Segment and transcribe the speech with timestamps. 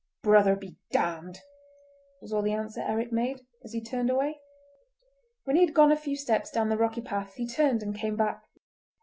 [0.23, 1.41] "Brother be damned!"
[2.23, 4.41] was all the answer Eric made, as he turned away.
[5.43, 8.15] When he had gone a few steps down the rocky path he turned and came
[8.15, 8.41] back.